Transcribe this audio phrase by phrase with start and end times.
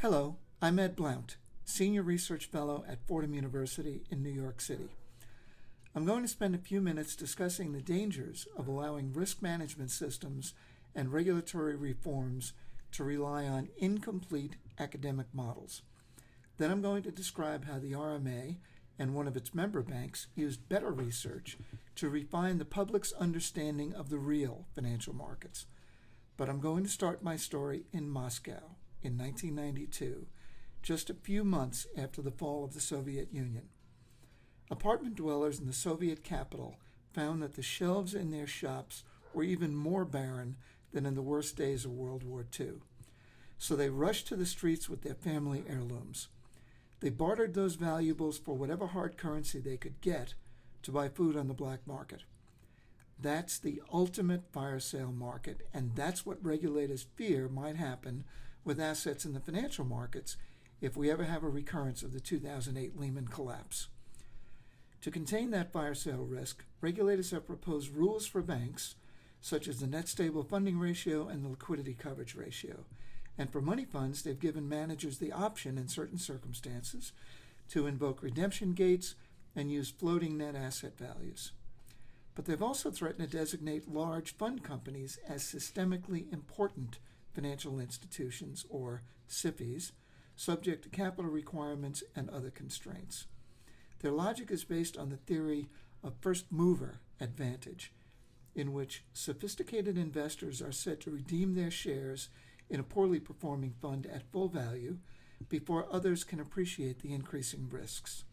[0.00, 4.90] Hello, I'm Ed Blount, Senior Research Fellow at Fordham University in New York City.
[5.94, 10.52] I'm going to spend a few minutes discussing the dangers of allowing risk management systems
[10.94, 12.52] and regulatory reforms
[12.92, 15.80] to rely on incomplete academic models.
[16.58, 18.56] Then I'm going to describe how the RMA
[18.98, 21.56] and one of its member banks used better research
[21.94, 25.64] to refine the public's understanding of the real financial markets.
[26.36, 30.26] But I'm going to start my story in Moscow in 1992,
[30.82, 33.68] just a few months after the fall of the Soviet Union.
[34.70, 36.76] Apartment dwellers in the Soviet capital
[37.12, 40.56] found that the shelves in their shops were even more barren
[40.92, 42.74] than in the worst days of World War II.
[43.58, 46.28] So they rushed to the streets with their family heirlooms.
[47.00, 50.34] They bartered those valuables for whatever hard currency they could get
[50.82, 52.24] to buy food on the black market.
[53.18, 58.24] That's the ultimate fire sale market, and that's what regulators fear might happen
[58.66, 60.36] with assets in the financial markets
[60.80, 63.88] if we ever have a recurrence of the 2008 Lehman collapse.
[65.02, 68.96] To contain that fire sale risk, regulators have proposed rules for banks,
[69.40, 72.84] such as the net stable funding ratio and the liquidity coverage ratio.
[73.38, 77.12] And for money funds, they've given managers the option in certain circumstances
[77.68, 79.14] to invoke redemption gates
[79.54, 81.52] and use floating net asset values.
[82.34, 86.98] But they've also threatened to designate large fund companies as systemically important
[87.36, 89.92] financial institutions, or SIFIs,
[90.36, 93.26] subject to capital requirements and other constraints.
[94.00, 95.68] Their logic is based on the theory
[96.02, 97.92] of first mover advantage,
[98.54, 102.30] in which sophisticated investors are said to redeem their shares
[102.70, 104.96] in a poorly performing fund at full value
[105.50, 108.24] before others can appreciate the increasing risks.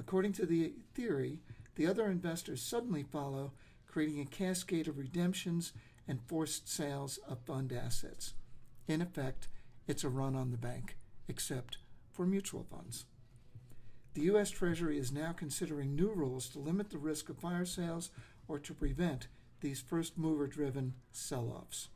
[0.00, 1.38] According to the theory,
[1.76, 3.52] the other investors suddenly follow,
[3.86, 5.72] creating a cascade of redemptions
[6.12, 8.34] and forced sales of fund assets.
[8.86, 9.48] In effect,
[9.88, 11.78] it's a run on the bank, except
[12.10, 13.06] for mutual funds.
[14.12, 14.50] The U.S.
[14.50, 18.10] Treasury is now considering new rules to limit the risk of fire sales
[18.46, 19.28] or to prevent
[19.62, 21.88] these first mover driven sell offs.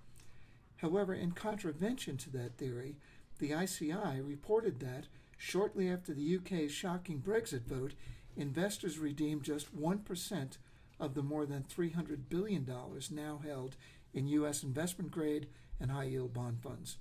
[0.76, 2.96] However, in contravention to that theory,
[3.38, 7.92] the ICI reported that shortly after the UK's shocking Brexit vote,
[8.34, 10.56] investors redeemed just 1%
[10.98, 12.66] of the more than $300 billion
[13.10, 13.76] now held
[14.16, 14.62] in U.S.
[14.62, 15.46] investment grade
[15.78, 16.96] and high yield bond funds.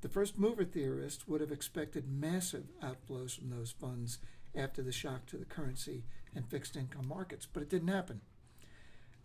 [0.00, 4.18] The first mover theorists would have expected massive outflows from those funds
[4.56, 8.22] after the shock to the currency and fixed income markets, but it didn't happen.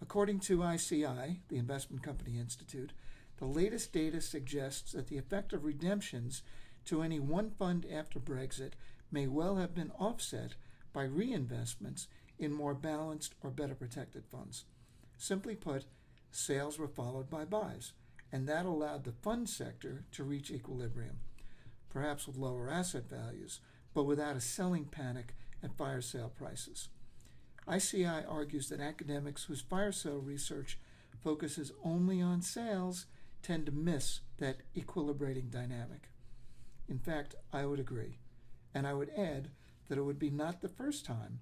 [0.01, 2.91] According to ICI, the Investment Company Institute,
[3.37, 6.43] the latest data suggests that the effect of redemptions
[6.85, 8.73] to any one fund after Brexit
[9.11, 10.55] may well have been offset
[10.91, 14.65] by reinvestments in more balanced or better protected funds.
[15.17, 15.85] Simply put,
[16.35, 17.94] sales were followed by buys,
[18.31, 21.19] and that allowed the fund sector to reach equilibrium,
[21.90, 23.59] perhaps with lower asset values,
[23.94, 26.90] but without a selling panic at fire sale prices.
[27.72, 30.78] ICI argues that academics whose fire sale research
[31.23, 33.06] focuses only on sales
[33.41, 36.09] tend to miss that equilibrating dynamic.
[36.88, 38.19] In fact, I would agree.
[38.73, 39.50] And I would add
[39.88, 41.40] that it would be not the first time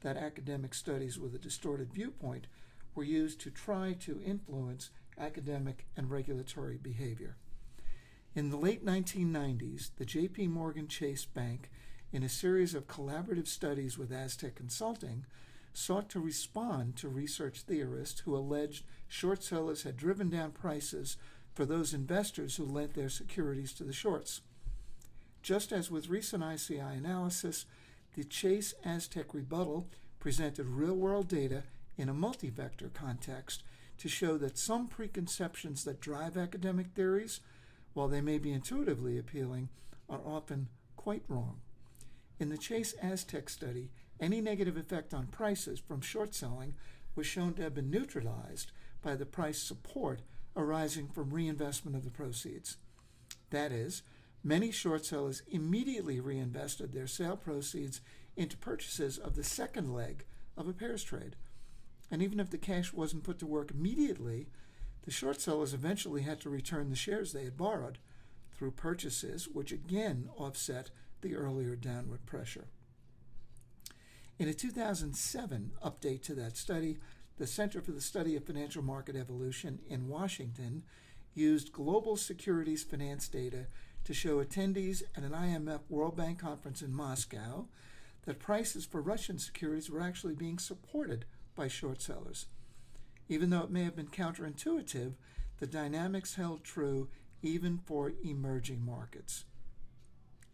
[0.00, 2.46] that academic studies with a distorted viewpoint
[2.96, 7.36] were used to try to influence academic and regulatory behavior.
[8.34, 10.48] In the late 1990s, the J.P.
[10.48, 11.70] Morgan Chase Bank,
[12.12, 15.24] in a series of collaborative studies with Astec Consulting,
[15.72, 21.16] sought to respond to research theorists who alleged short sellers had driven down prices
[21.54, 24.40] for those investors who lent their securities to the shorts.
[25.42, 27.66] Just as with recent ICI analysis,
[28.14, 29.86] the Chase Astec rebuttal
[30.18, 31.62] presented real world data
[31.96, 33.62] in a multi vector context
[33.98, 37.40] to show that some preconceptions that drive academic theories,
[37.94, 39.68] while they may be intuitively appealing,
[40.08, 41.60] are often quite wrong.
[42.38, 43.90] In the Chase Astec study,
[44.20, 46.74] any negative effect on prices from short selling
[47.14, 50.20] was shown to have been neutralized by the price support
[50.54, 52.76] arising from reinvestment of the proceeds.
[53.50, 54.02] That is,
[54.42, 58.00] many short sellers immediately reinvested their sale proceeds
[58.36, 60.24] into purchases of the second leg
[60.56, 61.36] of a pairs trade.
[62.10, 64.46] And even if the cash wasn't put to work immediately,
[65.02, 67.98] the short sellers eventually had to return the shares they had borrowed
[68.56, 72.66] through purchases, which again offset the earlier downward pressure.
[74.38, 76.98] In a 2007 update to that study,
[77.38, 80.82] the Center for the Study of Financial Market Evolution in Washington
[81.34, 83.66] used global securities finance data
[84.04, 87.66] to show attendees at an IMF World Bank conference in Moscow
[88.24, 91.24] that prices for Russian securities were actually being supported
[91.56, 92.46] by short sellers.
[93.28, 95.14] Even though it may have been counterintuitive,
[95.58, 97.08] the dynamics held true
[97.42, 99.44] even for emerging markets.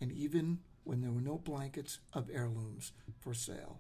[0.00, 3.78] and even when there were no blankets of heirlooms for sale.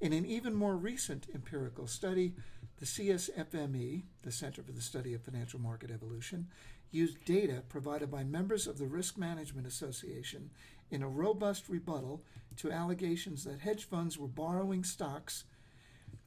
[0.00, 2.34] In an even more recent empirical study,
[2.78, 6.48] the CSFME, the Center for the Study of Financial Market Evolution,
[6.90, 10.50] used data provided by members of the Risk Management Association
[10.90, 12.24] in a robust rebuttal
[12.56, 15.44] to allegations that hedge funds were borrowing stocks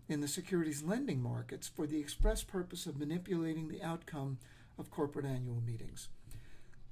[0.08, 4.38] in the securities lending markets for the express purpose of manipulating the outcome
[4.78, 6.10] of corporate annual meetings.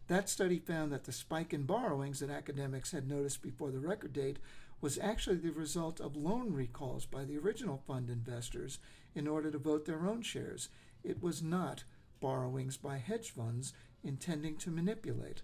[0.08, 4.14] That study found that the spike in borrowings that academics had noticed before the record
[4.14, 4.38] date
[4.82, 8.80] was actually the result of loan recalls by the original fund investors
[9.16, 10.68] in order to vote their own shares.
[11.04, 11.86] It was not
[12.20, 13.74] borrowings by hedge funds
[14.04, 15.42] intending to manipulate.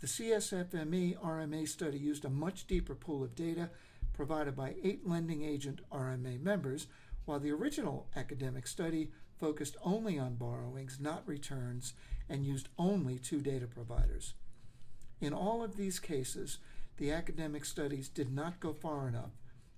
[0.00, 3.70] The CSFME RMA study used a much deeper pool of data
[4.18, 6.88] provided by eight lending agent RMA members,
[7.24, 11.92] while the original academic study focused only on borrowings, not returns,
[12.28, 14.34] and used only two data providers.
[15.20, 16.58] In all of these cases,
[16.96, 19.30] the academic studies did not go far enough,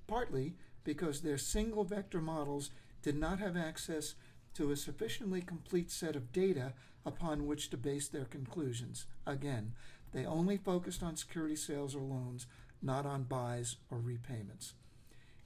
[0.06, 0.54] partly
[0.84, 2.70] because their single vector models
[3.02, 4.14] did not have access
[4.54, 6.72] to a sufficiently complete set of data
[7.04, 9.04] upon which to base their conclusions.
[9.26, 9.74] Again,
[10.12, 12.46] they only focused on security sales or loans,
[12.82, 14.74] not on buys or repayments.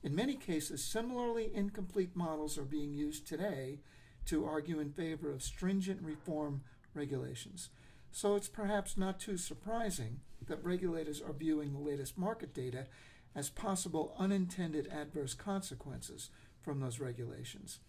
[0.03, 3.81] In many cases, similarly incomplete models are being used today
[4.27, 6.63] to argue in favor of stringent reform
[6.95, 7.71] regulations.
[8.13, 12.87] So it's perhaps not too surprising that regulators are viewing the latest market data
[13.35, 16.31] as possible unintended adverse consequences
[16.61, 17.81] from those regulations.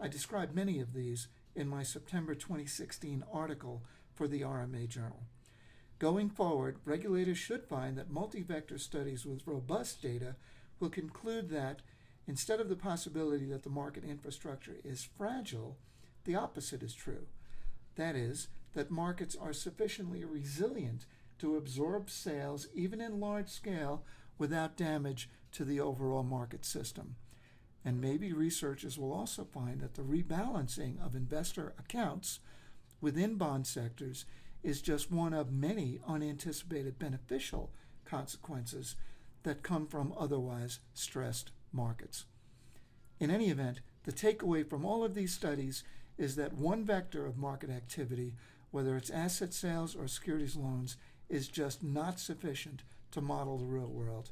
[0.00, 3.82] I described many of these in my September 2016 article
[4.14, 5.22] for the RMA Journal.
[6.02, 10.34] Going forward, regulators should find that multi-vector studies with robust data
[10.80, 11.80] will conclude that
[12.26, 15.76] instead of the possibility that the market infrastructure is fragile,
[16.24, 17.28] the opposite is true.
[17.94, 21.06] That is, that markets are sufficiently resilient
[21.38, 24.02] to absorb sales even in large scale
[24.38, 27.14] without damage to the overall market system.
[27.84, 32.40] And maybe researchers will also find that the rebalancing of investor accounts
[33.00, 34.24] within bond sectors
[34.62, 37.70] is just one of many unanticipated beneficial
[38.04, 38.96] consequences
[39.42, 42.26] that come from otherwise stressed markets.
[43.18, 45.84] In any event, the takeaway from all of these studies
[46.18, 48.34] is that one vector of market activity,
[48.70, 50.96] whether it's asset sales or securities loans,
[51.28, 54.30] is just not sufficient to model the real world.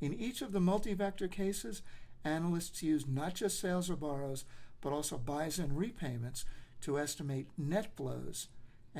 [0.00, 1.82] In each of the multi vector cases,
[2.24, 4.44] analysts use not just sales or borrows,
[4.80, 6.44] but also buys and repayments
[6.82, 8.48] to estimate net flows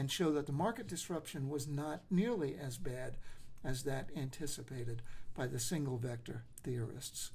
[0.01, 3.19] and show that the market disruption was not nearly as bad
[3.63, 5.03] as that anticipated
[5.37, 7.33] by the single vector theorists.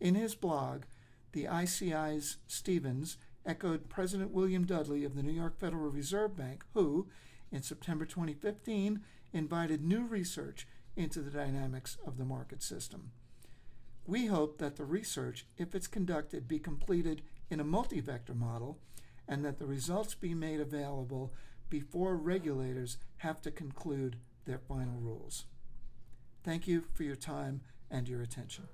[0.00, 0.82] In his blog,
[1.30, 7.06] the ICI's Stevens echoed President William Dudley of the New York Federal Reserve Bank, who,
[7.52, 9.02] in September 2015,
[9.32, 10.66] invited new research
[10.96, 13.12] into the dynamics of the market system.
[14.08, 18.80] We hope that the research, if it's conducted, be completed in a multi-vector model
[19.28, 21.32] and that the results be made available
[21.72, 25.46] before regulators have to conclude their final rules.
[26.44, 28.68] Thank you for your time and your attention.